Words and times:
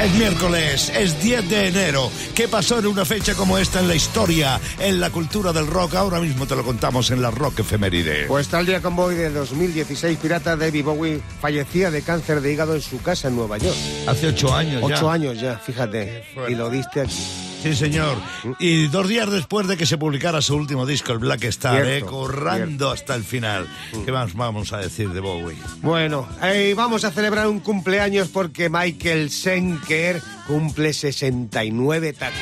Es 0.00 0.14
miércoles, 0.14 0.90
es 0.96 1.22
10 1.22 1.50
de 1.50 1.68
enero. 1.68 2.10
¿Qué 2.34 2.48
pasó 2.48 2.78
en 2.78 2.86
una 2.86 3.04
fecha 3.04 3.34
como 3.34 3.58
esta 3.58 3.80
en 3.80 3.88
la 3.88 3.94
historia, 3.94 4.58
en 4.78 4.98
la 4.98 5.10
cultura 5.10 5.52
del 5.52 5.66
rock? 5.66 5.94
Ahora 5.94 6.20
mismo 6.20 6.46
te 6.46 6.56
lo 6.56 6.64
contamos 6.64 7.10
en 7.10 7.20
la 7.20 7.30
Rock 7.30 7.58
Efeméride. 7.58 8.24
Pues 8.26 8.48
tal 8.48 8.64
día 8.64 8.80
convoy 8.80 9.14
de 9.14 9.28
2016, 9.28 10.18
pirata 10.18 10.56
David 10.56 10.84
Bowie 10.84 11.20
fallecía 11.40 11.90
de 11.90 12.00
cáncer 12.00 12.40
de 12.40 12.50
hígado 12.50 12.74
en 12.74 12.80
su 12.80 13.02
casa 13.02 13.28
en 13.28 13.36
Nueva 13.36 13.58
York. 13.58 13.76
Hace 14.06 14.28
ocho 14.28 14.54
años 14.54 14.80
ya. 14.80 14.96
Ocho 14.96 15.10
años 15.10 15.38
ya, 15.38 15.58
fíjate. 15.58 16.24
Y 16.48 16.54
lo 16.54 16.70
diste 16.70 17.02
aquí. 17.02 17.49
Sí, 17.62 17.74
señor. 17.74 18.16
Y 18.58 18.86
dos 18.88 19.06
días 19.06 19.30
después 19.30 19.66
de 19.66 19.76
que 19.76 19.84
se 19.84 19.98
publicara 19.98 20.40
su 20.40 20.56
último 20.56 20.86
disco, 20.86 21.12
el 21.12 21.18
Black 21.18 21.44
Star, 21.44 21.84
Cierto, 21.84 22.06
eh, 22.06 22.08
corrando 22.08 22.90
hasta 22.90 23.14
el 23.14 23.24
final. 23.24 23.68
¿Qué 24.04 24.12
más 24.12 24.34
vamos 24.34 24.72
a 24.72 24.78
decir 24.78 25.10
de 25.10 25.20
Bowie? 25.20 25.58
Bueno, 25.82 26.26
eh, 26.42 26.72
vamos 26.76 27.04
a 27.04 27.10
celebrar 27.10 27.48
un 27.48 27.60
cumpleaños 27.60 28.28
porque 28.28 28.70
Michael 28.70 29.30
Schenker 29.30 30.22
cumple 30.46 30.92
69 30.92 32.12
tacos. 32.14 32.38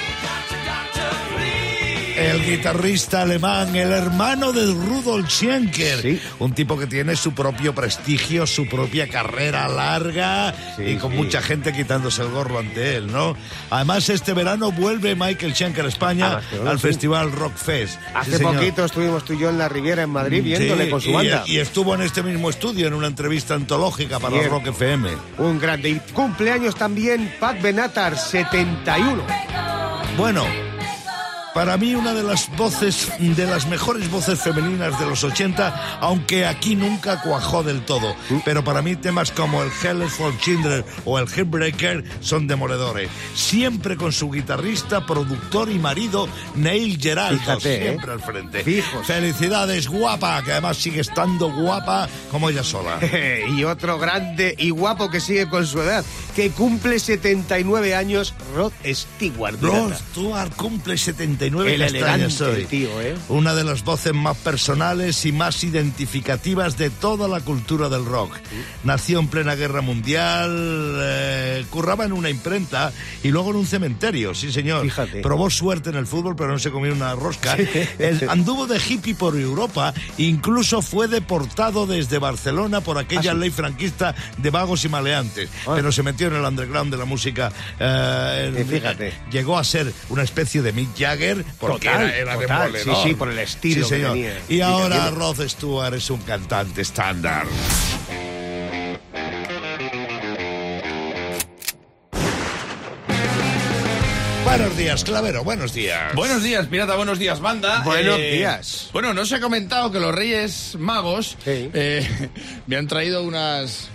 El 2.38 2.46
guitarrista 2.56 3.22
alemán, 3.22 3.74
el 3.74 3.90
hermano 3.90 4.52
de 4.52 4.66
Rudolf 4.72 5.28
Schenker. 5.28 6.00
Sí. 6.00 6.20
Un 6.38 6.52
tipo 6.52 6.78
que 6.78 6.86
tiene 6.86 7.16
su 7.16 7.32
propio 7.32 7.74
prestigio, 7.74 8.46
su 8.46 8.66
propia 8.68 9.08
carrera 9.08 9.66
larga 9.68 10.54
Sí, 10.76 10.82
y 10.84 10.96
con 10.98 11.10
sí. 11.10 11.16
mucha 11.16 11.42
gente 11.42 11.72
quitándose 11.72 12.22
el 12.22 12.28
gorro 12.28 12.60
ante 12.60 12.96
él, 12.96 13.10
¿no? 13.12 13.34
Además, 13.70 14.08
este 14.08 14.34
verano 14.34 14.70
vuelve 14.70 15.16
Michael 15.16 15.52
Schenker 15.52 15.84
a 15.84 15.88
España 15.88 16.26
A 16.26 16.34
Barcelona, 16.34 16.70
al. 16.70 16.78
Festival 16.78 17.32
Rock 17.32 17.56
Fest. 17.56 17.98
Hace 18.14 18.38
poquito 18.38 18.84
estuvimos 18.84 19.24
tú 19.24 19.32
y 19.32 19.40
yo 19.40 19.50
en 19.50 19.58
la 19.58 19.68
Riviera 19.68 20.04
en 20.04 20.10
Madrid 20.10 20.42
viéndole 20.42 20.84
Sí, 20.84 20.90
con 20.90 21.00
su 21.00 21.10
y- 21.10 21.14
banda. 21.14 21.42
Y, 21.44 21.58
estuvo 21.58 21.92
en 21.96 22.02
este 22.02 22.22
mismo 22.22 22.50
estudio 22.50 22.86
en 22.86 22.94
una 22.94 23.08
entrevista 23.08 23.54
antológica 23.54 24.20
para 24.20 24.34
Cierto. 24.36 24.50
Rock 24.54 24.68
FM. 24.68 25.10
Un 25.38 25.58
grande. 25.58 25.88
Y 25.90 26.00
cumpleaños 26.14 26.76
también 26.76 27.34
Pat 27.40 27.60
Benatar, 27.60 28.16
71. 28.16 29.24
Bueno, 30.16 30.44
para 31.58 31.76
mí 31.76 31.92
una 31.92 32.14
de 32.14 32.22
las 32.22 32.56
voces, 32.56 33.10
de 33.18 33.44
las 33.44 33.66
mejores 33.66 34.08
voces 34.12 34.40
femeninas 34.40 34.96
de 35.00 35.06
los 35.06 35.24
80, 35.24 35.98
aunque 36.00 36.46
aquí 36.46 36.76
nunca 36.76 37.20
cuajó 37.20 37.64
del 37.64 37.84
todo. 37.84 38.14
Pero 38.44 38.62
para 38.62 38.80
mí 38.80 38.94
temas 38.94 39.32
como 39.32 39.64
el 39.64 39.70
Hell 39.82 40.08
for 40.08 40.38
Children 40.38 40.84
o 41.04 41.18
el 41.18 41.26
Heartbreaker 41.26 42.04
son 42.20 42.46
demoledores. 42.46 43.10
Siempre 43.34 43.96
con 43.96 44.12
su 44.12 44.30
guitarrista, 44.30 45.04
productor 45.04 45.68
y 45.68 45.80
marido 45.80 46.28
Neil 46.54 46.96
Geraldo, 46.96 47.40
Fíjate, 47.40 47.74
¿eh? 47.74 47.82
siempre 47.88 48.12
al 48.12 48.20
frente. 48.20 48.62
Fijos. 48.62 49.04
Felicidades, 49.04 49.88
guapa, 49.88 50.40
que 50.44 50.52
además 50.52 50.76
sigue 50.76 51.00
estando 51.00 51.50
guapa 51.52 52.08
como 52.30 52.50
ella 52.50 52.62
sola. 52.62 53.00
y 53.48 53.64
otro 53.64 53.98
grande 53.98 54.54
y 54.56 54.70
guapo 54.70 55.10
que 55.10 55.18
sigue 55.18 55.48
con 55.48 55.66
su 55.66 55.82
edad, 55.82 56.04
que 56.36 56.50
cumple 56.50 57.00
79 57.00 57.96
años, 57.96 58.32
Rod 58.54 58.72
Stewart. 58.84 59.60
Rod. 59.60 59.94
Stewart 60.12 60.54
cumple 60.54 60.96
79 60.96 61.47
El 61.48 61.80
castañas 61.80 62.40
hoy. 62.40 62.64
tío, 62.66 63.00
¿eh? 63.00 63.14
Una 63.28 63.54
de 63.54 63.64
las 63.64 63.84
voces 63.84 64.14
más 64.14 64.36
personales 64.38 65.24
y 65.26 65.32
más 65.32 65.62
identificativas 65.64 66.76
de 66.78 66.90
toda 66.90 67.28
la 67.28 67.40
cultura 67.40 67.88
del 67.88 68.04
rock. 68.04 68.34
Nació 68.84 69.18
en 69.20 69.28
plena 69.28 69.54
guerra 69.54 69.80
mundial, 69.80 70.50
eh, 71.00 71.64
curraba 71.70 72.04
en 72.04 72.12
una 72.12 72.30
imprenta 72.30 72.92
y 73.22 73.28
luego 73.28 73.50
en 73.50 73.56
un 73.56 73.66
cementerio, 73.66 74.34
sí 74.34 74.52
señor. 74.52 74.82
Fíjate. 74.84 75.20
Probó 75.20 75.50
suerte 75.50 75.90
en 75.90 75.96
el 75.96 76.06
fútbol, 76.06 76.36
pero 76.36 76.50
no 76.52 76.58
se 76.58 76.70
comió 76.70 76.92
una 76.92 77.14
rosca. 77.14 77.56
Él 77.98 78.26
anduvo 78.28 78.66
de 78.66 78.78
hippie 78.78 79.14
por 79.14 79.36
Europa, 79.36 79.92
incluso 80.18 80.82
fue 80.82 81.08
deportado 81.08 81.86
desde 81.86 82.18
Barcelona 82.18 82.80
por 82.80 82.98
aquella 82.98 83.30
Ah, 83.32 83.34
sí. 83.34 83.40
ley 83.40 83.50
franquista 83.50 84.14
de 84.36 84.50
vagos 84.50 84.84
y 84.84 84.88
maleantes. 84.88 85.50
Ah. 85.66 85.72
Pero 85.74 85.90
se 85.92 86.02
metió 86.02 86.28
en 86.28 86.34
el 86.36 86.44
underground 86.44 86.90
de 86.90 86.96
la 86.98 87.04
música. 87.04 87.52
eh, 87.80 88.52
Eh, 88.56 88.64
fíjate. 88.68 89.12
Llegó 89.30 89.58
a 89.58 89.64
ser 89.64 89.92
una 90.08 90.22
especie 90.22 90.62
de 90.62 90.72
Mick 90.72 90.96
Jagger 90.98 91.37
porque 91.58 91.88
Total, 91.88 92.02
era, 92.10 92.16
era 92.18 92.34
total, 92.34 92.72
demoledor. 92.72 92.96
sí, 93.02 93.08
sí, 93.10 93.14
por 93.14 93.28
el 93.30 93.38
estilo 93.38 93.84
Sí, 93.86 93.90
que 93.90 93.96
señor. 93.96 94.12
tenía. 94.12 94.40
Y 94.48 94.54
Y 94.56 94.60
ahora 94.60 94.96
también- 94.96 95.14
Rod 95.16 95.48
Stewart 95.48 95.94
es 95.94 96.10
un 96.10 96.20
cantante 96.22 96.82
estándar. 96.82 97.46
Buenos 104.44 104.76
días, 104.76 105.04
Clavero, 105.04 105.44
buenos 105.44 105.74
días. 105.74 106.14
Buenos 106.14 106.42
días, 106.42 106.66
pirata, 106.66 106.96
buenos 106.96 107.18
días, 107.18 107.38
banda. 107.40 107.82
Buenos 107.84 108.16
días. 108.16 108.88
Bueno, 108.92 109.12
no 109.12 109.26
se 109.26 109.36
ha 109.36 109.40
comentado 109.40 109.92
que 109.92 110.00
los 110.00 110.14
Reyes 110.14 110.74
Magos 110.78 111.36
Sí. 111.44 111.70
eh, 111.74 112.30
me 112.66 112.76
han 112.76 112.86
traído 112.88 113.22
unas, 113.22 113.88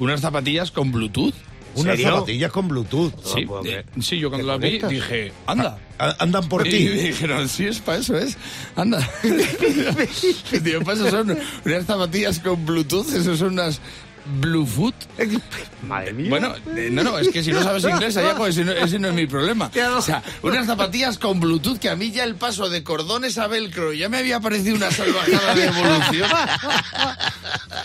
unas 0.00 0.20
zapatillas 0.20 0.70
con 0.72 0.90
Bluetooth. 0.90 1.34
Unas 1.74 1.96
¿Serio? 1.96 2.14
zapatillas 2.14 2.52
con 2.52 2.68
Bluetooth. 2.68 3.12
Sí, 3.24 3.46
eh, 3.66 3.84
sí, 4.00 4.18
yo 4.18 4.28
cuando 4.30 4.46
¿Te 4.58 4.70
las 4.70 4.88
vi 4.88 4.94
dije, 4.94 5.32
anda. 5.46 5.78
A- 5.98 6.16
Andan 6.18 6.48
por 6.48 6.66
Y 6.66 6.70
ti. 6.70 6.88
dijeron, 6.88 7.48
sí, 7.48 7.66
es 7.66 7.78
para 7.80 7.98
eso, 7.98 8.16
es. 8.16 8.36
Anda. 8.76 8.98
Digo, 10.62 10.80
para 10.82 10.96
eso 10.98 11.10
son 11.10 11.38
unas 11.64 11.86
zapatillas 11.86 12.38
con 12.40 12.64
Bluetooth, 12.66 13.12
eso 13.14 13.36
son 13.36 13.54
unas 13.54 13.80
Bluefoot. 14.40 14.94
Madre 15.88 16.12
mía. 16.12 16.30
Bueno, 16.30 16.54
eh, 16.76 16.88
no, 16.92 17.02
no, 17.02 17.18
es 17.18 17.28
que 17.30 17.42
si 17.42 17.50
no 17.50 17.60
sabes 17.62 17.82
inglés, 17.84 18.16
allá, 18.16 18.36
pues 18.36 18.56
ese 18.56 18.64
no, 18.64 18.70
ese 18.72 18.98
no 19.00 19.08
es 19.08 19.14
mi 19.14 19.26
problema. 19.26 19.68
O 19.96 20.00
sea, 20.02 20.22
unas 20.42 20.66
zapatillas 20.66 21.18
con 21.18 21.40
Bluetooth 21.40 21.78
que 21.78 21.88
a 21.88 21.96
mí 21.96 22.12
ya 22.12 22.22
el 22.22 22.36
paso 22.36 22.68
de 22.70 22.84
cordones 22.84 23.36
a 23.38 23.48
velcro 23.48 23.92
ya 23.92 24.08
me 24.08 24.18
había 24.18 24.38
parecido 24.38 24.76
una 24.76 24.90
salvajada 24.92 25.54
de 25.56 25.64
evolución. 25.64 26.30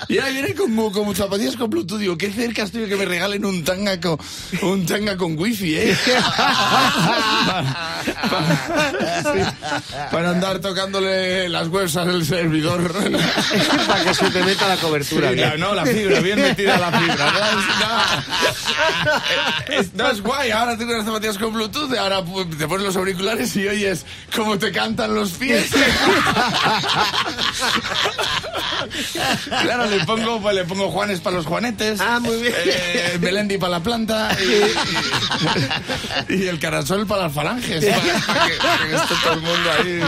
Y 0.09 0.17
ahora 0.19 0.31
viene 0.31 0.53
como, 0.55 0.91
como 0.91 1.13
zapatillas 1.15 1.55
con 1.55 1.69
Bluetooth. 1.69 1.99
Digo, 1.99 2.17
qué 2.17 2.31
cerca 2.31 2.63
estoy 2.63 2.87
que 2.87 2.95
me 2.95 3.05
regalen 3.05 3.45
un 3.45 3.63
tanga 3.63 3.99
con, 3.99 4.17
un 4.61 4.85
tanga 4.85 5.17
con 5.17 5.37
wifi, 5.37 5.75
¿eh? 5.77 5.97
para, 8.29 9.55
para 10.11 10.29
andar 10.31 10.59
tocándole 10.59 11.49
las 11.49 11.67
webs 11.67 11.95
al 11.97 12.25
servidor. 12.25 12.91
para 13.87 14.03
que 14.03 14.13
se 14.13 14.29
te 14.29 14.43
meta 14.43 14.67
la 14.67 14.77
cobertura. 14.77 15.29
Sí, 15.29 15.35
bien. 15.35 15.49
la- 15.49 15.57
no, 15.57 15.73
la 15.73 15.85
fibra, 15.85 16.19
bien 16.21 16.41
metida 16.41 16.77
la 16.77 16.91
fibra. 16.91 17.31
No, 19.67 19.73
es, 19.73 19.93
no, 19.93 20.23
guay, 20.23 20.51
ahora 20.51 20.77
tengo 20.77 20.93
unas 20.93 21.05
zapatillas 21.05 21.37
con 21.37 21.53
Bluetooth, 21.53 21.93
ahora 21.97 22.23
te 22.57 22.67
pones 22.67 22.85
los 22.85 22.95
auriculares 22.95 23.55
y 23.55 23.67
oyes 23.67 24.05
cómo 24.35 24.57
te 24.57 24.71
cantan 24.71 25.13
los 25.15 25.31
pies. 25.31 25.69
Claro, 29.61 29.85
le 29.89 30.03
pongo, 30.05 30.41
pues, 30.41 30.55
le 30.55 30.63
pongo 30.65 30.89
Juanes 30.89 31.19
para 31.19 31.35
los 31.37 31.45
Juanetes. 31.45 31.99
Ah, 32.01 32.19
muy 32.19 32.37
bien. 32.41 32.53
eh, 32.65 33.17
Melendi 33.21 33.57
para 33.57 33.71
la 33.71 33.79
planta 33.81 34.35
y, 34.39 36.33
y- 36.33 36.43
y 36.43 36.47
el 36.47 36.59
carasol 36.59 37.05
para 37.07 37.23
las 37.23 37.33
falanges. 37.33 37.83
Para, 37.85 38.01
para 38.25 38.47
que, 38.47 38.55
para 38.57 38.87
que 38.87 38.95
esté 38.95 39.15
todo 39.23 39.33
el 39.33 39.41
mundo 39.41 39.71
ahí. 39.79 40.01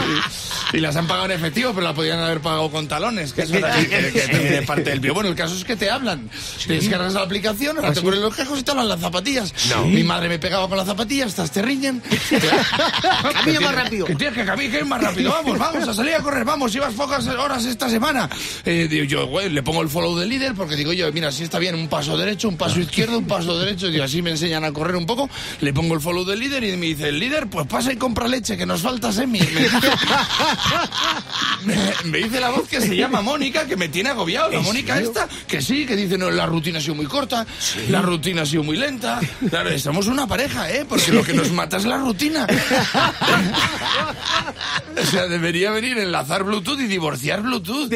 Y, 0.72 0.80
las 0.80 0.96
han 0.96 1.06
pagado 1.06 1.26
en 1.26 1.32
efectivo, 1.32 1.72
pero 1.74 1.82
la 1.82 1.94
podían 1.94 2.18
haber 2.18 2.40
pagado 2.40 2.70
con 2.70 2.88
talones, 2.88 3.32
que 3.32 3.42
eso 3.42 3.54
también 3.58 3.90
es 3.92 4.66
parte 4.66 4.90
del 4.90 5.00
bio. 5.00 5.14
Bueno, 5.14 5.28
el 5.28 5.36
caso 5.36 5.54
es 5.54 5.64
que 5.64 5.76
te 5.76 5.90
hablan. 5.90 6.28
Te 6.66 6.74
descargas 6.74 7.12
la 7.14 7.22
aplicación, 7.22 7.76
ahora 7.76 7.92
te 7.92 8.00
ponen 8.00 8.20
los 8.20 8.34
quejos 8.34 8.60
y 8.60 8.62
te 8.62 8.70
hablan 8.70 8.88
las 8.88 9.00
zapatillas. 9.00 9.52
Mi 9.86 10.02
madre 10.02 10.28
me 10.28 10.38
pegaba 10.38 10.68
con 10.68 10.76
las 10.76 10.86
zapatillas, 10.86 11.28
estas 11.28 11.50
te 11.50 11.62
riñen. 11.62 12.02
Camina 13.32 13.60
más 13.60 13.74
rápido. 13.74 14.06
Que 14.06 14.14
tienes 14.14 14.36
que 14.36 14.44
caminar 14.44 14.84
más 14.84 15.02
rápido. 15.02 15.30
Vamos, 15.30 15.58
vamos, 15.58 15.88
a 15.88 15.94
salir 15.94 16.14
a 16.14 16.20
correr. 16.20 16.44
Vamos, 16.44 16.72
llevas 16.72 16.94
pocas 16.94 17.26
horas 17.26 17.64
esta 17.64 17.88
semana. 17.88 18.28
Eh, 18.64 18.86
digo, 18.88 19.04
yo, 19.04 19.26
güey, 19.26 19.50
le 19.50 19.62
pongo 19.62 19.82
el 19.82 19.88
follow 19.88 20.16
del 20.16 20.28
líder 20.28 20.54
porque 20.54 20.76
digo 20.76 20.92
yo, 20.92 21.12
mira, 21.12 21.32
si 21.32 21.42
está 21.42 21.58
bien, 21.58 21.74
un 21.74 21.88
paso 21.88 22.16
derecho, 22.16 22.48
un 22.48 22.56
paso 22.56 22.80
izquierdo, 22.80 23.18
un 23.18 23.26
paso 23.26 23.58
derecho. 23.58 23.88
Digo, 23.88 24.04
así 24.04 24.22
me 24.22 24.30
enseñan 24.30 24.64
a 24.64 24.72
correr 24.72 24.96
un 24.96 25.06
poco. 25.06 25.28
Le 25.60 25.72
pongo 25.72 25.94
el 25.94 26.00
follow 26.00 26.24
del 26.24 26.38
líder 26.38 26.64
y 26.64 26.76
me 26.76 26.86
dice, 26.86 27.08
el 27.08 27.18
líder, 27.18 27.48
pues 27.48 27.66
pasa 27.66 27.92
y 27.92 27.96
compra 27.96 28.28
leche, 28.28 28.56
que 28.56 28.66
nos 28.66 28.80
falta 28.82 29.12
semi. 29.12 29.40
Me 31.64 31.74
dice, 31.74 32.04
me, 32.04 32.10
me 32.10 32.18
dice 32.18 32.40
la 32.40 32.50
voz 32.50 32.68
que 32.68 32.80
se 32.80 32.96
llama 32.96 33.20
Mónica, 33.20 33.66
que 33.66 33.76
me 33.76 33.88
tiene 33.88 34.10
agobiado. 34.10 34.50
La 34.50 34.60
Mónica 34.60 34.98
esta, 34.98 35.28
que 35.46 35.60
sí, 35.60 35.86
que 35.86 35.96
dice, 35.96 36.16
no, 36.18 36.30
la 36.30 36.46
rutina 36.46 36.78
ha 36.78 36.82
sido 36.82 36.94
muy 36.94 37.06
corta, 37.06 37.46
la 37.88 38.02
rutina 38.02 38.42
ha 38.42 38.46
sido 38.46 38.62
muy 38.62 38.76
lenta. 38.76 39.20
Claro, 39.48 39.70
estamos 39.70 40.06
una 40.06 40.26
pareja, 40.26 40.70
¿eh? 40.70 40.84
Porque 40.88 41.12
lo 41.12 41.22
que 41.22 41.32
nos 41.32 41.50
mata 41.52 41.76
es 41.76 41.84
la 41.84 41.98
rutina. 41.98 42.46
O 44.96 45.06
sea, 45.06 45.26
debería 45.26 45.70
venir 45.70 45.98
enlazar 45.98 46.44
Bluetooth 46.44 46.80
y 46.80 46.86
divorciar 46.86 47.42
Bluetooth. 47.42 47.88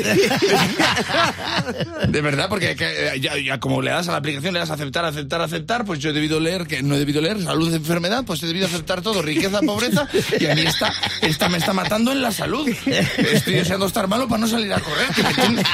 De 2.09 2.21
verdad, 2.21 2.49
porque 2.49 2.77
que, 2.77 3.15
eh, 3.15 3.21
ya, 3.21 3.61
como 3.61 3.83
le 3.83 3.91
das 3.91 4.09
a 4.09 4.13
la 4.13 4.19
aplicación, 4.19 4.55
le 4.55 4.61
das 4.61 4.71
a 4.71 4.75
aceptar, 4.75 5.05
aceptar, 5.05 5.41
aceptar, 5.41 5.85
pues 5.85 5.99
yo 5.99 6.11
he 6.11 6.13
debido 6.13 6.41
leer 6.41 6.67
que 6.67 6.83
no 6.83 6.95
he 6.95 6.99
debido 6.99 7.21
leer 7.21 7.43
salud, 7.43 7.73
enfermedad, 7.75 8.25
pues 8.25 8.43
he 8.43 8.47
debido 8.47 8.67
aceptar 8.67 9.03
todo, 9.03 9.23
riqueza, 9.23 9.61
pobreza, 9.61 10.09
y 10.39 10.47
a 10.47 10.55
mí 10.55 10.63
esta, 10.63 10.93
esta 11.23 11.49
me 11.49 11.59
está 11.59 11.73
matando 11.73 12.13
en 12.13 12.23
la 12.23 12.33
salud. 12.33 12.69
Estoy 13.17 13.55
deseando 13.55 13.87
estar 13.87 14.09
malo 14.09 14.29
para 14.29 14.41
no 14.41 14.49
salir 14.49 14.73
a 14.73 14.81
correr, 14.81 15.09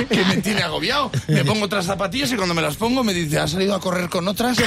que 0.08 0.24
me 0.24 0.36
tiene, 0.38 0.62
agobiado. 0.62 1.10
Me 1.28 1.44
pongo 1.44 1.64
otras 1.66 1.86
zapatillas 1.86 2.32
y 2.32 2.36
cuando 2.36 2.54
me 2.54 2.62
las 2.62 2.76
pongo 2.76 3.04
me 3.04 3.14
dice, 3.14 3.38
¿has 3.38 3.50
salido 3.52 3.74
a 3.74 3.80
correr 3.80 4.08
con 4.08 4.26
otras? 4.28 4.56
Que 4.58 4.64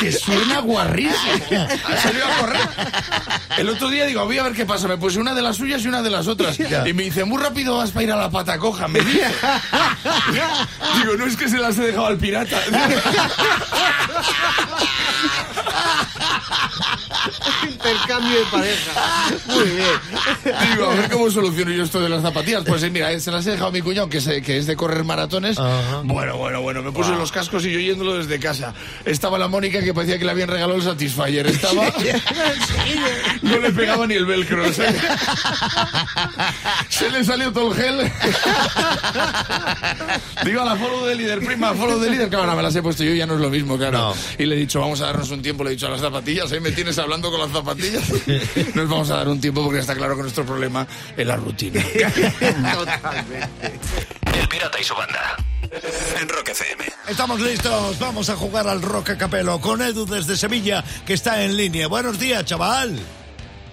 que 0.00 0.10
suena 0.10 0.60
guarrísimo. 0.60 1.68
Ha 1.84 1.96
salido 1.98 2.26
a 2.26 2.38
correr. 2.38 2.68
El 3.58 3.68
otro 3.68 3.90
día 3.90 4.06
digo, 4.06 4.24
voy 4.24 4.38
a 4.38 4.44
ver 4.44 4.54
qué 4.54 4.64
pasa. 4.64 4.88
Me 4.88 4.96
puse 4.96 5.20
una 5.20 5.34
de 5.34 5.42
las 5.42 5.56
suyas 5.56 5.84
y 5.84 5.88
una 5.88 6.00
de 6.00 6.08
las 6.08 6.26
otras. 6.26 6.58
Y 6.58 6.94
me 6.94 7.02
dice, 7.04 7.24
muy 7.24 7.42
rápido 7.42 7.76
vas 7.76 7.90
para 7.90 8.04
ir 8.04 8.12
a 8.12 8.16
la 8.16 8.30
pata 8.30 8.58
coja. 8.58 8.88
Me 8.88 9.00
dice. 9.00 9.20
Digo, 10.96 11.16
no 11.18 11.26
es 11.26 11.36
que 11.36 11.48
se 11.48 11.58
las 11.58 11.78
he 11.78 11.82
dejado 11.82 12.06
al 12.06 12.16
pirata. 12.16 12.58
Intercambio 17.70 18.38
de 18.38 18.44
pareja. 18.46 19.30
Muy 19.46 19.64
bien. 19.64 19.86
Digo, 20.74 20.90
a 20.90 20.94
ver 20.94 21.10
cómo 21.10 21.30
soluciono 21.30 21.70
yo 21.72 21.84
esto 21.84 22.00
de 22.00 22.08
las 22.08 22.22
zapatillas. 22.22 22.64
Pues 22.66 22.82
eh, 22.82 22.90
mira, 22.90 23.18
se 23.20 23.30
las 23.30 23.46
he 23.46 23.50
dejado 23.52 23.68
a 23.68 23.72
mi 23.72 23.82
cuñado, 23.82 24.08
que, 24.08 24.20
se- 24.20 24.42
que 24.42 24.58
es 24.58 24.66
de 24.66 24.76
correr 24.76 25.04
maratones. 25.04 25.56
Bueno, 26.04 26.36
bueno, 26.36 26.60
bueno, 26.62 26.82
me 26.82 26.92
puse 26.92 27.10
los 27.10 27.30
cascos 27.32 27.64
y 27.64 27.72
yo 27.72 27.78
yéndolo 27.78 28.14
desde 28.16 28.38
casa. 28.40 28.74
Estaba 29.04 29.38
la 29.38 29.48
Mónica 29.48 29.80
que 29.82 29.92
parecía 29.94 30.18
que 30.18 30.24
le 30.24 30.30
habían 30.30 30.48
regalado 30.48 30.76
el 30.78 30.82
Satisfyer. 30.84 31.46
Estaba... 31.46 31.92
No 33.42 33.58
le 33.58 33.70
pegaba 33.72 34.06
ni 34.06 34.14
el 34.14 34.26
velcro. 34.26 34.68
o 34.68 34.72
sea, 34.72 34.92
Se 36.88 37.10
le 37.10 37.24
salió 37.24 37.52
todo 37.52 37.72
el 37.72 37.76
gel. 37.80 38.12
Digo, 40.44 40.60
a 40.62 40.64
la 40.64 40.76
follow 40.76 41.04
de 41.06 41.14
líder, 41.14 41.40
prima, 41.44 41.72
follow 41.74 41.98
de 41.98 42.10
líder. 42.10 42.28
Claro, 42.28 42.46
no, 42.46 42.56
me 42.56 42.62
las 42.62 42.74
he 42.76 42.82
puesto 42.82 43.02
yo, 43.04 43.12
ya 43.14 43.26
no 43.26 43.34
es 43.34 43.40
lo 43.40 43.50
mismo, 43.50 43.76
claro. 43.76 43.98
No. 43.98 44.14
Y 44.38 44.46
le 44.46 44.56
he 44.56 44.58
dicho, 44.58 44.80
vamos 44.80 45.00
a 45.00 45.06
darnos 45.06 45.30
un 45.30 45.42
tiempo, 45.42 45.64
le 45.64 45.70
he 45.70 45.72
dicho 45.74 45.86
a 45.86 45.90
las 45.90 46.00
zapatillas, 46.00 46.50
ahí 46.52 46.60
me 46.60 46.70
tienes 46.72 46.98
hablando 47.10 47.30
con 47.32 47.40
las 47.40 47.50
zapatillas. 47.50 48.04
Nos 48.74 48.88
vamos 48.88 49.10
a 49.10 49.16
dar 49.16 49.28
un 49.28 49.40
tiempo 49.40 49.64
porque 49.64 49.80
está 49.80 49.96
claro 49.96 50.14
que 50.14 50.22
nuestro 50.22 50.46
problema 50.46 50.86
es 51.16 51.26
la 51.26 51.34
rutina. 51.34 51.82
El 54.32 54.48
Pirata 54.48 54.80
y 54.80 54.84
su 54.84 54.94
banda. 54.94 55.36
En 56.20 56.28
Rock 56.28 56.50
FM. 56.50 56.84
Estamos 57.08 57.40
listos, 57.40 57.98
vamos 57.98 58.30
a 58.30 58.36
jugar 58.36 58.68
al 58.68 58.80
Rock 58.80 59.10
a 59.10 59.18
Capelo 59.18 59.60
con 59.60 59.82
Edu 59.82 60.06
desde 60.06 60.36
Sevilla, 60.36 60.84
que 61.04 61.14
está 61.14 61.42
en 61.42 61.56
línea. 61.56 61.88
Buenos 61.88 62.20
días, 62.20 62.44
chaval. 62.44 63.00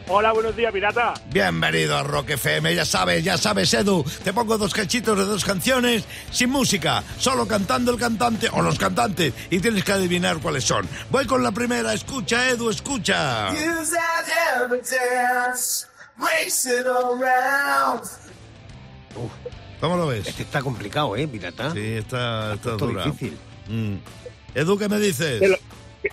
Hola, 0.10 0.32
buenos 0.32 0.56
días, 0.56 0.72
pirata. 0.72 1.16
Bienvenido 1.34 1.98
a 1.98 2.04
Rock 2.04 2.30
FM, 2.32 2.74
ya 2.74 2.86
sabes, 2.86 3.24
ya 3.26 3.38
sabes, 3.38 3.74
Edu. 3.74 4.06
Te 4.24 4.32
pongo 4.32 4.58
dos 4.58 4.74
cachitos 4.74 5.18
de 5.18 5.26
dos 5.26 5.44
canciones 5.44 6.06
sin 6.32 6.50
música, 6.50 7.04
solo 7.18 7.46
cantando 7.46 7.92
el 7.92 8.00
cantante 8.00 8.48
o 8.54 8.62
los 8.62 8.80
cantantes 8.80 9.34
y 9.50 9.60
tienes 9.60 9.84
que 9.84 9.92
adivinar 9.92 10.38
cuáles 10.40 10.64
son. 10.64 10.88
Voy 11.10 11.26
con 11.26 11.44
la 11.44 11.52
primera, 11.52 11.94
escucha, 11.94 12.50
Edu, 12.50 12.70
escucha. 12.70 13.50
Use 13.52 13.92
that 13.92 14.64
evidence, 14.64 15.86
race 16.18 16.70
it 16.74 16.86
around. 16.88 18.02
¿Cómo 19.82 19.98
lo 19.98 20.08
ves? 20.08 20.26
Este 20.28 20.44
está 20.44 20.62
complicado, 20.62 21.18
¿eh, 21.18 21.28
pirata? 21.28 21.72
Sí, 21.74 21.80
está, 21.98 22.54
está 22.54 22.72
Esto 22.72 22.88
dura. 22.88 23.04
difícil. 23.06 23.38
Mm. 23.68 23.96
Edu, 24.56 24.78
¿qué 24.78 24.88
me 24.88 25.00
dices? 25.00 25.42
Lo- 25.42 25.58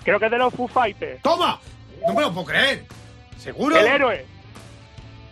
creo 0.02 0.18
que 0.18 0.24
es 0.24 0.30
de 0.32 0.38
los 0.38 0.52
Foo 0.52 0.66
Fighters. 0.66 1.22
¡Toma! 1.22 1.60
No 2.08 2.12
me 2.12 2.22
lo 2.22 2.34
puedo 2.34 2.46
creer. 2.48 2.84
¿Seguro? 3.42 3.76
El 3.78 3.86
héroe. 3.86 4.26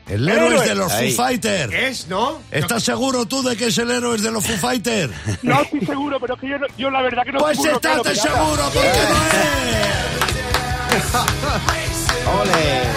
El 0.08 0.28
héroe 0.28 0.56
es 0.56 0.64
de 0.66 0.74
los 0.74 0.92
Foo 0.92 1.10
Fighters. 1.16 1.72
Es, 1.72 2.08
¿no? 2.08 2.40
¿Estás 2.50 2.82
seguro 2.82 3.24
tú 3.26 3.42
de 3.42 3.56
que 3.56 3.66
es 3.68 3.78
el 3.78 3.90
héroe 3.90 4.16
es 4.16 4.22
de 4.22 4.30
los 4.32 4.44
Foo 4.44 4.56
Fighters? 4.56 5.12
No 5.42 5.62
estoy 5.62 5.80
seguro, 5.86 6.18
pero 6.20 6.34
es 6.34 6.40
que 6.40 6.48
yo, 6.48 6.58
no- 6.58 6.66
yo 6.76 6.90
la 6.90 7.02
verdad 7.02 7.22
que 7.24 7.32
no 7.32 7.38
Pues 7.38 7.58
pirata. 7.58 8.14
seguro 8.14 8.62
porque 8.64 8.88
no 9.08 9.16
es. 9.26 10.02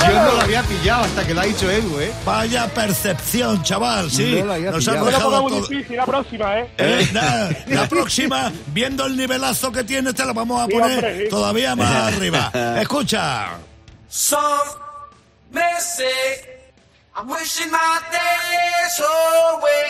Yo 0.08 0.14
no 0.22 0.32
lo 0.34 0.42
había 0.42 0.62
pillado 0.64 1.04
hasta 1.04 1.26
que 1.26 1.34
lo 1.34 1.42
ha 1.42 1.46
dicho 1.46 1.70
Edu, 1.70 2.00
¿eh? 2.00 2.12
Vaya 2.26 2.68
percepción, 2.68 3.62
chaval, 3.64 4.12
sí. 4.12 4.38
No 4.40 4.46
lo 4.46 4.54
había 4.54 4.72
Nos 4.72 4.80
pillado. 4.86 4.98
han 5.00 5.06
No 5.06 5.12
dejado 5.12 5.42
muy 5.44 5.52
todo. 5.52 5.68
difícil, 5.68 5.98
la 5.98 6.06
próxima, 6.06 6.60
¿eh? 6.60 6.70
Eh, 6.78 7.10
nada, 7.14 7.50
la 7.68 7.90
próxima, 7.90 8.52
viendo 8.68 9.06
el 9.06 9.18
nivelazo 9.18 9.72
que 9.72 9.84
tiene, 9.84 10.14
te 10.14 10.26
la 10.26 10.34
vamos 10.34 10.62
a 10.62 10.66
Sí, 10.68 10.72
poner 10.74 10.92
hombre, 10.98 11.24
sí. 11.24 11.30
todavía 11.30 11.76
más 11.76 12.14
arriba. 12.14 12.52
Escucha. 12.82 13.48
Some 14.08 14.42
may 15.56 15.80
say, 15.80 16.12
I'm 17.16 17.28
wishing 17.30 17.72
my 17.72 18.00
days 18.12 19.00
away. 19.00 19.86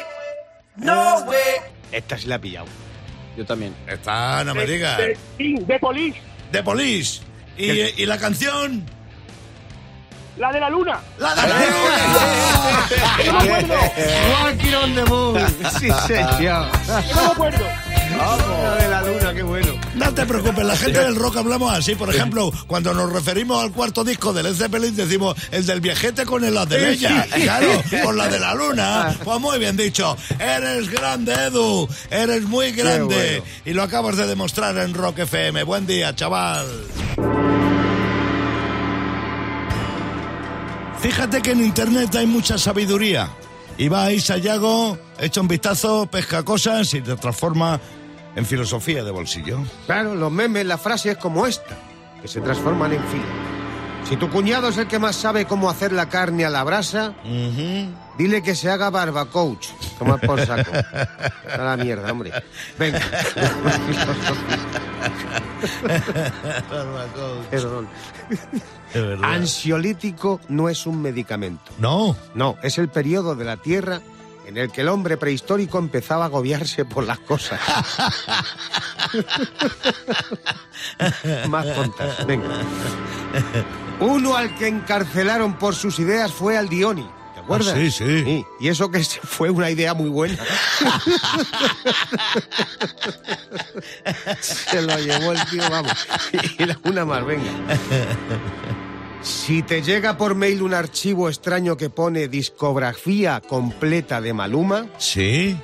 No 0.77 1.25
way. 1.27 1.61
Esta 1.91 2.17
sí 2.17 2.27
la 2.27 2.35
ha 2.35 2.39
pillado. 2.39 2.67
Yo 3.35 3.45
también. 3.45 3.73
Está, 3.87 4.43
no 4.43 4.53
me 4.53 4.65
digas. 4.65 4.97
De, 4.97 5.17
de 5.39 5.79
Police. 5.79 6.19
De 6.51 6.63
Police. 6.63 7.21
¿Y, 7.57 7.71
y 8.01 8.05
la 8.05 8.17
canción? 8.17 8.85
La 10.37 10.51
de 10.51 10.59
la 10.59 10.69
luna. 10.69 10.99
¡La 11.17 11.33
de 11.33 11.41
la 11.41 11.59
luna! 11.59 11.95
No 13.25 13.33
me 13.33 13.39
acuerdo. 13.55 13.75
Walking 14.43 14.73
on 14.75 14.95
the 14.95 15.05
moon. 15.05 15.39
Sí, 15.79 15.89
señor. 16.07 16.67
No 16.87 17.21
me 17.23 17.31
acuerdo. 17.31 17.65
La 18.11 18.75
de 18.75 18.89
la 18.89 19.01
luna, 19.01 19.33
qué 19.33 19.43
bueno. 19.43 19.71
No 19.95 20.13
te 20.13 20.25
preocupes, 20.25 20.65
la 20.65 20.75
gente 20.75 20.99
del 20.99 21.15
rock 21.15 21.37
hablamos 21.37 21.73
así. 21.73 21.95
Por 21.95 22.09
ejemplo, 22.13 22.51
cuando 22.67 22.93
nos 22.93 23.11
referimos 23.11 23.63
al 23.63 23.71
cuarto 23.71 24.03
disco 24.03 24.33
de 24.33 24.43
Led 24.43 24.53
Zeppelin, 24.55 24.95
decimos 24.95 25.35
el 25.51 25.65
del 25.65 25.81
viajete 25.81 26.25
con 26.25 26.43
el 26.43 26.55
de 26.67 26.91
ella. 26.91 27.25
Claro, 27.33 27.67
con 28.03 28.17
la 28.17 28.27
de 28.27 28.39
la 28.39 28.53
luna. 28.53 29.15
Pues 29.23 29.39
muy 29.39 29.59
bien 29.59 29.75
dicho. 29.77 30.15
Eres 30.39 30.89
grande, 30.89 31.33
Edu. 31.33 31.87
Eres 32.09 32.43
muy 32.43 32.71
grande. 32.71 33.39
bueno. 33.39 33.43
Y 33.65 33.73
lo 33.73 33.83
acabas 33.83 34.17
de 34.17 34.27
demostrar 34.27 34.77
en 34.77 34.93
Rock 34.93 35.19
FM. 35.19 35.63
Buen 35.63 35.85
día, 35.85 36.15
chaval. 36.15 36.65
Fíjate 41.01 41.41
que 41.41 41.51
en 41.51 41.63
internet 41.63 42.15
hay 42.15 42.25
mucha 42.25 42.57
sabiduría. 42.57 43.29
Y 43.77 43.89
vais 43.89 44.29
a 44.31 44.37
Yago, 44.37 44.97
echa 45.19 45.41
un 45.41 45.47
vistazo, 45.47 46.07
pesca 46.07 46.43
cosas 46.43 46.93
y 46.93 47.01
te 47.01 47.15
transforma 47.15 47.79
en 48.35 48.45
filosofía 48.45 49.03
de 49.03 49.11
bolsillo. 49.11 49.59
Claro, 49.85 50.15
los 50.15 50.31
memes, 50.31 50.65
las 50.65 50.81
frases 50.81 51.17
como 51.17 51.45
esta, 51.45 51.77
que 52.21 52.27
se 52.27 52.41
transforman 52.41 52.93
en 52.93 53.03
filo. 53.05 53.54
Si 54.07 54.17
tu 54.17 54.29
cuñado 54.29 54.69
es 54.69 54.77
el 54.77 54.87
que 54.87 54.99
más 54.99 55.15
sabe 55.15 55.45
cómo 55.45 55.69
hacer 55.69 55.91
la 55.91 56.09
carne 56.09 56.45
a 56.45 56.49
la 56.49 56.63
brasa, 56.63 57.15
dile 58.17 58.43
que 58.43 58.53
se 58.53 58.69
haga 58.69 58.91
barbacoach. 58.91 59.69
Toma 59.97 60.17
por 60.17 60.45
saco. 60.45 60.71
A 61.51 61.57
la 61.57 61.75
mierda, 61.75 62.11
hombre. 62.11 62.31
Venga. 62.77 62.99
Perdón. 67.49 67.87
Ansiolítico 69.23 70.39
no 70.49 70.69
es 70.69 70.85
un 70.85 71.01
medicamento. 71.01 71.71
No. 71.79 72.15
No, 72.35 72.57
es 72.61 72.77
el 72.77 72.89
periodo 72.89 73.35
de 73.35 73.45
la 73.45 73.57
Tierra 73.57 74.01
en 74.45 74.57
el 74.57 74.71
que 74.71 74.81
el 74.81 74.89
hombre 74.89 75.17
prehistórico 75.17 75.79
empezaba 75.79 76.25
a 76.25 76.27
agobiarse 76.27 76.85
por 76.85 77.05
las 77.05 77.17
cosas. 77.19 77.59
Más 81.49 81.73
tontas, 81.73 82.23
venga. 82.27 82.49
Uno 83.99 84.35
al 84.35 84.55
que 84.55 84.67
encarcelaron 84.67 85.53
por 85.57 85.75
sus 85.75 85.99
ideas 85.99 86.31
fue 86.31 86.57
al 86.57 86.67
Dioni. 86.69 87.07
¿Te 87.33 87.39
acuerdas? 87.41 87.73
Ah, 87.75 87.79
sí, 87.79 87.91
sí. 87.91 88.45
Y 88.59 88.67
eso 88.67 88.89
que 88.91 89.03
fue 89.03 89.49
una 89.49 89.69
idea 89.69 89.93
muy 89.93 90.09
buena. 90.09 90.37
se 94.41 94.81
lo 94.81 94.97
llevó 94.99 95.31
el 95.33 95.45
tío, 95.45 95.63
vamos. 95.69 95.93
Y 96.57 96.65
la- 96.65 96.79
una 96.83 97.05
más, 97.05 97.25
venga. 97.25 97.51
Si 99.21 99.63
te 99.63 99.81
llega 99.81 100.17
por 100.17 100.35
mail 100.35 100.61
un 100.61 100.73
archivo 100.73 101.29
extraño 101.29 101.77
que 101.77 101.89
pone 101.89 102.27
discografía 102.27 103.41
completa 103.41 104.21
de 104.21 104.33
Maluma, 104.33 104.85
¿Sí? 104.99 105.57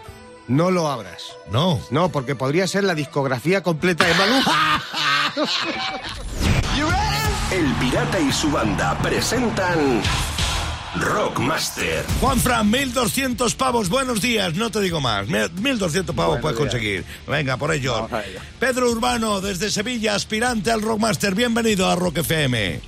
no 0.47 0.71
lo 0.71 0.89
abras. 0.89 1.23
No. 1.51 1.79
No, 1.91 2.09
porque 2.09 2.35
podría 2.35 2.65
ser 2.67 2.83
la 2.85 2.95
discografía 2.95 3.61
completa 3.61 4.05
de 4.05 4.13
Maluma. 4.15 4.83
El 7.51 7.65
Pirata 7.75 8.19
y 8.19 8.31
su 8.31 8.49
banda 8.49 8.97
presentan 8.99 10.01
Rockmaster. 10.95 12.05
Juanfran, 12.19 12.69
1200 12.69 13.55
pavos, 13.55 13.89
buenos 13.89 14.21
días, 14.21 14.53
no 14.55 14.69
te 14.71 14.79
digo 14.81 15.01
más. 15.01 15.27
Mil- 15.27 15.51
1200 15.51 16.15
pavos 16.15 16.39
puedes 16.39 16.57
conseguir. 16.57 17.03
Venga, 17.27 17.57
por 17.57 17.73
ello. 17.73 18.07
Pedro 18.59 18.89
Urbano, 18.89 19.41
desde 19.41 19.69
Sevilla, 19.69 20.15
aspirante 20.15 20.71
al 20.71 20.81
Rockmaster, 20.81 21.35
bienvenido 21.35 21.89
a 21.89 21.95
Rock 21.95 22.19
FM. 22.19 22.79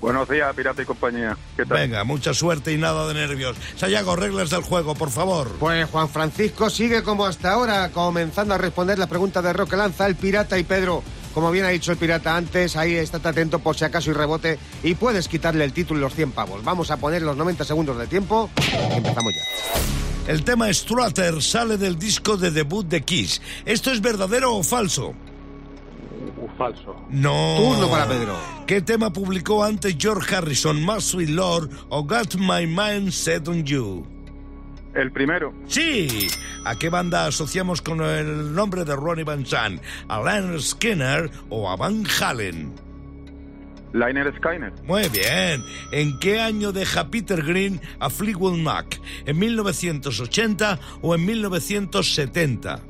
Buenos 0.00 0.28
días, 0.28 0.54
Pirata 0.54 0.82
y 0.82 0.84
compañía. 0.84 1.36
¿Qué 1.56 1.64
tal? 1.64 1.78
Venga, 1.78 2.04
mucha 2.04 2.34
suerte 2.34 2.72
y 2.72 2.76
nada 2.76 3.08
de 3.08 3.14
nervios. 3.14 3.56
Sayago, 3.76 4.14
reglas 4.14 4.50
del 4.50 4.60
juego, 4.62 4.94
por 4.94 5.10
favor. 5.10 5.50
Pues 5.58 5.88
Juan 5.90 6.08
Francisco 6.10 6.68
sigue 6.68 7.02
como 7.02 7.24
hasta 7.24 7.52
ahora, 7.52 7.90
comenzando 7.90 8.54
a 8.54 8.58
responder 8.58 8.98
la 8.98 9.06
pregunta 9.06 9.40
de 9.40 9.54
Roque 9.54 9.76
Lanza, 9.76 10.06
el 10.06 10.16
pirata 10.16 10.58
y 10.58 10.64
Pedro. 10.64 11.02
Como 11.36 11.50
bien 11.50 11.66
ha 11.66 11.68
dicho 11.68 11.92
el 11.92 11.98
pirata 11.98 12.34
antes, 12.34 12.76
ahí 12.76 12.94
estate 12.94 13.28
atento 13.28 13.58
por 13.58 13.76
si 13.76 13.84
acaso 13.84 14.08
y 14.08 14.14
rebote 14.14 14.58
y 14.82 14.94
puedes 14.94 15.28
quitarle 15.28 15.64
el 15.64 15.74
título 15.74 16.00
y 16.00 16.02
los 16.04 16.14
100 16.14 16.32
pavos. 16.32 16.64
Vamos 16.64 16.90
a 16.90 16.96
poner 16.96 17.20
los 17.20 17.36
90 17.36 17.62
segundos 17.62 17.98
de 17.98 18.06
tiempo 18.06 18.48
y 18.56 18.96
empezamos 18.96 19.34
ya. 19.34 20.32
El 20.32 20.44
tema 20.44 20.72
Strutter 20.72 21.42
sale 21.42 21.76
del 21.76 21.98
disco 21.98 22.38
de 22.38 22.50
debut 22.52 22.88
de 22.88 23.02
Kiss. 23.02 23.42
¿Esto 23.66 23.92
es 23.92 24.00
verdadero 24.00 24.54
o 24.54 24.62
falso? 24.62 25.08
Uh, 26.38 26.48
falso. 26.56 26.96
No. 27.10 27.56
Turno 27.58 27.90
para 27.90 28.08
Pedro. 28.08 28.34
¿Qué 28.66 28.80
tema 28.80 29.12
publicó 29.12 29.62
antes 29.62 29.94
George 29.98 30.34
Harrison, 30.34 30.86
Sweet 31.02 31.28
Lord 31.28 31.68
o 31.90 32.02
Got 32.04 32.36
My 32.36 32.66
Mind 32.66 33.10
Set 33.10 33.46
on 33.46 33.62
You? 33.62 34.15
El 34.96 35.12
primero. 35.12 35.52
Sí. 35.66 36.28
¿A 36.64 36.74
qué 36.76 36.88
banda 36.88 37.26
asociamos 37.26 37.82
con 37.82 38.00
el 38.00 38.54
nombre 38.54 38.84
de 38.84 38.96
Ronnie 38.96 39.24
Van 39.24 39.44
Zant? 39.44 39.82
¿A 40.08 40.58
Skinner 40.58 41.30
o 41.50 41.70
a 41.70 41.76
Van 41.76 42.04
Halen? 42.20 42.72
Liner 43.92 44.34
Skyner. 44.36 44.72
Muy 44.84 45.08
bien. 45.08 45.62
¿En 45.92 46.18
qué 46.18 46.40
año 46.40 46.72
deja 46.72 47.10
Peter 47.10 47.42
Green 47.42 47.80
a 48.00 48.10
Fleetwood 48.10 48.58
Mac? 48.58 49.00
¿En 49.24 49.38
1980 49.38 50.78
o 51.02 51.14
en 51.14 51.24
1970? 51.24 52.80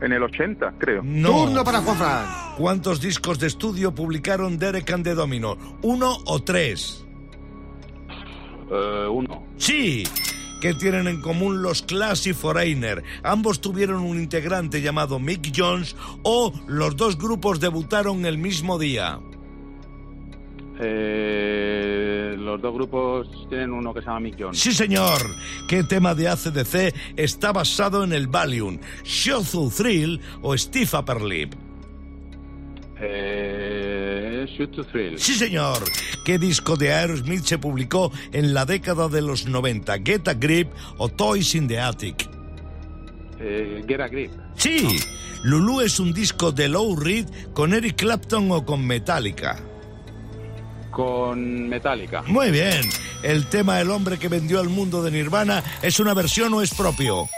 En 0.00 0.12
el 0.12 0.22
80, 0.22 0.74
creo. 0.78 1.02
No. 1.04 1.44
Turno 1.44 1.64
para 1.64 1.80
Juan 1.80 1.96
Fran. 1.96 2.26
¿Cuántos 2.56 3.00
discos 3.00 3.38
de 3.38 3.46
estudio 3.48 3.94
publicaron 3.94 4.58
Derek 4.58 4.90
and 4.90 5.04
the 5.04 5.14
Domino? 5.14 5.56
¿Uno 5.82 6.16
o 6.26 6.42
tres? 6.42 7.04
Eh, 8.70 9.06
uno. 9.08 9.44
Sí. 9.56 10.04
¿Qué 10.62 10.74
tienen 10.74 11.08
en 11.08 11.20
común 11.20 11.60
los 11.60 11.82
Clash 11.82 12.28
y 12.28 12.32
Foreigner? 12.32 13.02
Ambos 13.24 13.60
tuvieron 13.60 14.02
un 14.04 14.16
integrante 14.16 14.80
llamado 14.80 15.18
Mick 15.18 15.52
Jones 15.52 15.96
o 16.22 16.52
los 16.68 16.94
dos 16.94 17.18
grupos 17.18 17.58
debutaron 17.58 18.24
el 18.26 18.38
mismo 18.38 18.78
día. 18.78 19.18
Eh, 20.78 22.36
los 22.38 22.62
dos 22.62 22.74
grupos 22.74 23.28
tienen 23.48 23.72
uno 23.72 23.92
que 23.92 24.02
se 24.02 24.06
llama 24.06 24.20
Mick 24.20 24.36
Jones. 24.38 24.56
Sí, 24.56 24.72
señor. 24.72 25.20
¿Qué 25.68 25.82
tema 25.82 26.14
de 26.14 26.28
ACDC 26.28 26.94
está 27.16 27.50
basado 27.50 28.04
en 28.04 28.12
el 28.12 28.28
Valium? 28.28 28.78
Show 29.02 29.68
Thrill 29.68 30.20
o 30.42 30.56
Steve 30.56 30.90
Upper 30.96 31.22
Lip? 31.22 31.54
Eh, 33.00 33.71
Shoot 34.46 34.72
to 34.72 34.84
Thrill. 34.84 35.18
Sí, 35.18 35.34
señor. 35.34 35.78
¿Qué 36.24 36.38
disco 36.38 36.76
de 36.76 36.92
Aerosmith 36.92 37.44
se 37.44 37.58
publicó 37.58 38.12
en 38.32 38.54
la 38.54 38.64
década 38.64 39.08
de 39.08 39.22
los 39.22 39.46
90? 39.46 39.98
¿Get 40.04 40.28
a 40.28 40.34
Grip 40.34 40.70
o 40.98 41.08
Toys 41.08 41.54
in 41.54 41.68
the 41.68 41.78
Attic? 41.78 42.28
Eh, 43.40 43.82
Get 43.86 44.00
a 44.00 44.08
Grip. 44.08 44.30
Sí. 44.56 44.98
Lulu 45.42 45.80
es 45.80 45.98
un 45.98 46.12
disco 46.12 46.52
de 46.52 46.68
Low 46.68 46.96
Reed 46.96 47.26
con 47.52 47.74
Eric 47.74 47.96
Clapton 47.96 48.50
o 48.52 48.64
con 48.64 48.86
Metallica. 48.86 49.58
Con 50.90 51.68
Metallica. 51.68 52.22
Muy 52.22 52.50
bien. 52.50 52.88
¿El 53.22 53.46
tema 53.46 53.80
El 53.80 53.90
hombre 53.90 54.18
que 54.18 54.28
vendió 54.28 54.60
al 54.60 54.68
mundo 54.68 55.02
de 55.02 55.10
Nirvana 55.10 55.62
es 55.80 55.98
una 55.98 56.14
versión 56.14 56.52
o 56.54 56.62
es 56.62 56.74
propio? 56.74 57.28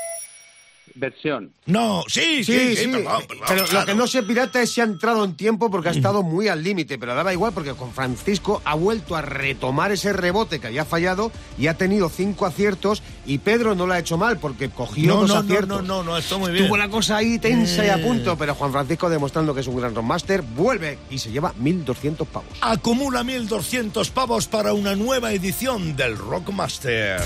Versión. 0.94 1.52
No, 1.66 2.04
sí, 2.06 2.44
sí, 2.44 2.52
Sí, 2.52 2.76
sí, 2.76 2.84
sí. 2.84 2.90
perdón, 2.90 3.22
perdón, 3.26 3.44
pero 3.48 3.60
lo 3.62 3.66
claro. 3.68 3.86
que 3.86 3.94
no 3.94 4.06
sé, 4.06 4.22
Pirata, 4.22 4.62
es 4.62 4.70
si 4.72 4.80
ha 4.80 4.84
entrado 4.84 5.24
en 5.24 5.36
tiempo 5.36 5.70
porque 5.70 5.88
ha 5.88 5.92
estado 5.92 6.22
muy 6.22 6.48
al 6.48 6.62
límite. 6.62 6.98
Pero 6.98 7.14
daba 7.14 7.32
igual 7.32 7.52
porque 7.52 7.72
con 7.74 7.92
Francisco 7.92 8.62
ha 8.64 8.74
vuelto 8.74 9.16
a 9.16 9.22
retomar 9.22 9.90
ese 9.92 10.12
rebote 10.12 10.60
que 10.60 10.68
había 10.68 10.84
fallado 10.84 11.32
y 11.58 11.66
ha 11.66 11.74
tenido 11.76 12.08
cinco 12.08 12.46
aciertos. 12.46 13.02
Y 13.26 13.38
Pedro 13.38 13.74
no 13.74 13.86
lo 13.86 13.94
ha 13.94 13.98
hecho 13.98 14.16
mal 14.18 14.38
porque 14.38 14.70
cogió 14.70 15.08
No, 15.14 15.20
dos 15.22 15.28
no, 15.28 15.34
no, 15.34 15.40
aciertos. 15.40 15.82
no, 15.82 15.96
no, 15.96 16.02
no, 16.04 16.16
está 16.18 16.36
muy 16.36 16.52
bien. 16.52 16.66
Tuvo 16.66 16.76
la 16.76 16.88
cosa 16.88 17.16
ahí 17.16 17.38
tensa 17.38 17.84
y 17.84 17.88
a 17.88 17.96
Eh. 17.96 18.02
punto, 18.02 18.36
pero 18.38 18.54
Juan 18.54 18.70
Francisco 18.72 19.08
demostrando 19.10 19.52
que 19.54 19.60
es 19.62 19.66
un 19.66 19.76
gran 19.80 19.94
rockmaster, 19.94 20.42
vuelve 20.42 20.98
y 21.10 21.18
se 21.18 21.30
lleva 21.32 21.52
1.200 21.54 22.26
pavos. 22.26 22.56
Acumula 22.60 23.22
1.200 23.24 24.10
pavos 24.10 24.46
para 24.46 24.72
una 24.74 24.94
nueva 24.94 25.32
edición 25.32 25.96
del 25.96 26.16
Rockmaster. 26.18 27.20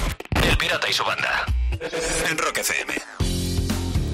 El 0.48 0.56
Pirata 0.56 0.88
y 0.88 0.92
su 0.92 1.04
banda. 1.04 1.44
En 2.30 2.38
Rock 2.38 2.58
FM. 2.58 2.94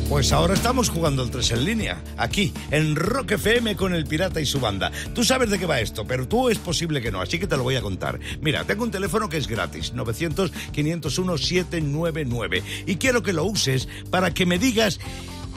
Pues 0.09 0.33
ahora 0.33 0.55
estamos 0.55 0.89
jugando 0.91 1.23
el 1.23 1.31
3 1.31 1.53
en 1.53 1.65
línea, 1.65 2.03
aquí, 2.17 2.53
en 2.71 2.95
Rock 2.95 3.33
FM 3.33 3.75
con 3.75 3.95
el 3.95 4.07
Pirata 4.07 4.41
y 4.41 4.47
su 4.47 4.61
banda. 4.61 4.93
Tú 5.15 5.25
sabes 5.25 5.51
de 5.51 5.59
qué 5.59 5.67
va 5.67 5.81
esto, 5.81 6.07
pero 6.07 6.29
tú 6.29 6.51
es 6.51 6.59
posible 6.59 7.01
que 7.01 7.11
no, 7.11 7.21
así 7.21 7.39
que 7.39 7.47
te 7.47 7.57
lo 7.57 7.63
voy 7.63 7.77
a 7.77 7.83
contar. 7.83 8.21
Mira, 8.41 8.65
tengo 8.65 8.85
un 8.85 8.91
teléfono 8.91 9.29
que 9.29 9.39
es 9.39 9.49
gratis, 9.49 9.95
900-501-799, 9.95 12.63
y 12.87 12.97
quiero 12.97 13.23
que 13.23 13.33
lo 13.33 13.45
uses 13.45 13.89
para 14.11 14.33
que 14.33 14.47
me 14.47 14.59
digas 14.59 15.01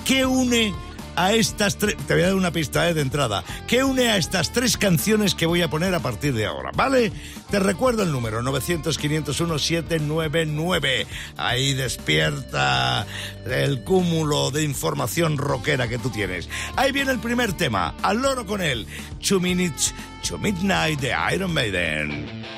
qué 0.05 0.25
une 0.25 0.73
a 1.17 1.33
estas 1.33 1.77
tres... 1.77 1.97
Te 2.07 2.13
voy 2.13 2.23
a 2.23 2.27
dar 2.27 2.35
una 2.35 2.51
pista 2.51 2.87
eh, 2.87 2.93
de 2.93 3.01
entrada. 3.01 3.43
¿Qué 3.67 3.83
une 3.83 4.07
a 4.09 4.15
estas 4.15 4.53
tres 4.53 4.77
canciones 4.77 5.35
que 5.35 5.45
voy 5.45 5.61
a 5.61 5.69
poner 5.69 5.93
a 5.93 5.99
partir 5.99 6.33
de 6.33 6.45
ahora? 6.45 6.71
¿Vale? 6.73 7.11
Te 7.49 7.59
recuerdo 7.59 8.03
el 8.03 8.13
número, 8.13 8.41
900-501-799. 8.43 11.05
Ahí 11.35 11.73
despierta 11.73 13.05
el 13.45 13.83
cúmulo 13.83 14.51
de 14.51 14.63
información 14.63 15.37
rockera 15.37 15.89
que 15.89 15.97
tú 15.97 16.09
tienes. 16.09 16.47
Ahí 16.75 16.93
viene 16.93 17.11
el 17.11 17.19
primer 17.19 17.53
tema. 17.53 17.95
Al 18.01 18.21
loro 18.21 18.45
con 18.45 18.61
él. 18.61 18.85
Two 19.27 19.39
Minutes 19.39 19.95
to 20.27 20.37
Midnight 20.37 20.99
de 20.99 21.11
Iron 21.33 21.53
Maiden. 21.53 22.56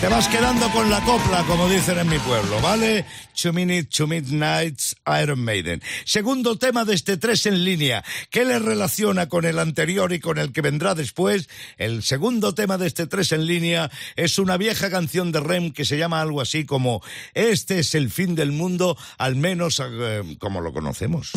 Te 0.00 0.08
vas 0.08 0.28
quedando 0.28 0.66
con 0.70 0.88
la 0.88 0.98
copla, 1.02 1.44
como 1.46 1.68
dicen 1.68 1.98
en 1.98 2.08
mi 2.08 2.18
pueblo, 2.20 2.58
¿vale? 2.62 3.04
Two 3.34 3.52
Minutes 3.52 3.90
to 3.90 4.06
Midnight's 4.06 4.96
Iron 5.22 5.44
Maiden. 5.44 5.82
Segundo 6.06 6.56
tema 6.56 6.86
de 6.86 6.94
este 6.94 7.18
tres 7.18 7.44
en 7.44 7.62
línea. 7.64 8.02
¿Qué 8.30 8.46
le 8.46 8.58
relaciona 8.58 9.28
con 9.28 9.44
el 9.44 9.58
anterior 9.58 10.14
y 10.14 10.18
con 10.18 10.38
el 10.38 10.52
que 10.52 10.62
vendrá 10.62 10.94
después? 10.94 11.50
El 11.76 12.02
segundo 12.02 12.54
tema 12.54 12.78
de 12.78 12.86
este 12.86 13.06
tres 13.06 13.32
en 13.32 13.44
línea 13.44 13.90
es 14.16 14.38
una 14.38 14.56
vieja 14.56 14.88
canción 14.88 15.32
de 15.32 15.40
Rem 15.40 15.70
que 15.70 15.84
se 15.84 15.98
llama 15.98 16.22
algo 16.22 16.40
así 16.40 16.64
como 16.64 17.02
Este 17.34 17.80
es 17.80 17.94
el 17.94 18.10
fin 18.10 18.34
del 18.34 18.52
mundo, 18.52 18.96
al 19.18 19.36
menos 19.36 19.82
eh, 19.84 20.22
como 20.38 20.62
lo 20.62 20.72
conocemos. 20.72 21.30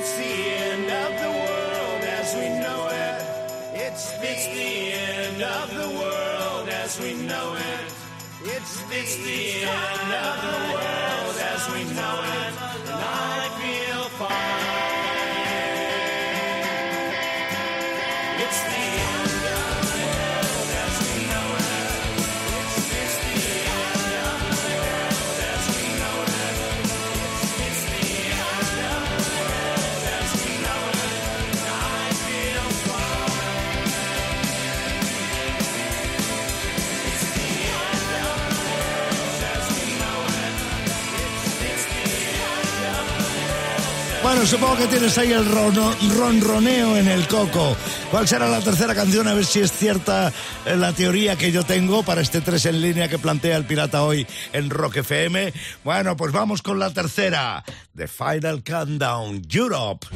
It's 0.00 0.16
the 0.16 0.24
end 0.24 0.90
of 0.92 1.10
the 1.22 1.30
world 1.42 2.04
as 2.04 2.32
we 2.36 2.48
know 2.50 2.86
it. 2.86 3.18
It's 3.74 4.12
the, 4.18 4.30
it's 4.30 4.46
the 4.46 4.92
end 4.92 5.42
of 5.42 5.74
the 5.74 5.88
world 5.98 6.68
as 6.68 7.00
we 7.00 7.14
know 7.14 7.56
it. 7.56 7.92
It's 8.44 8.80
the, 8.82 8.96
it's 8.96 9.16
the 9.16 9.64
end 9.66 10.12
of 10.14 10.34
the 10.46 10.56
world 10.70 11.36
as 11.52 11.68
we 11.74 11.82
know 11.98 12.16
it. 12.22 13.47
Bueno, 44.38 44.52
supongo 44.52 44.76
que 44.76 44.86
tienes 44.86 45.18
ahí 45.18 45.32
el 45.32 45.44
ronroneo 45.44 46.96
en 46.96 47.08
el 47.08 47.26
coco. 47.26 47.76
¿Cuál 48.08 48.28
será 48.28 48.46
la 48.46 48.60
tercera 48.60 48.94
canción? 48.94 49.26
A 49.26 49.34
ver 49.34 49.44
si 49.44 49.58
es 49.58 49.72
cierta 49.72 50.32
eh, 50.64 50.76
la 50.76 50.92
teoría 50.92 51.34
que 51.34 51.50
yo 51.50 51.64
tengo 51.64 52.04
para 52.04 52.20
este 52.20 52.40
3 52.40 52.66
en 52.66 52.80
línea 52.80 53.08
que 53.08 53.18
plantea 53.18 53.56
el 53.56 53.64
pirata 53.64 54.04
hoy 54.04 54.28
en 54.52 54.70
Rock 54.70 54.98
FM. 54.98 55.52
Bueno, 55.82 56.16
pues 56.16 56.30
vamos 56.30 56.62
con 56.62 56.78
la 56.78 56.90
tercera. 56.90 57.64
The 57.96 58.06
Final 58.06 58.62
Countdown 58.62 59.42
Europe. 59.50 60.06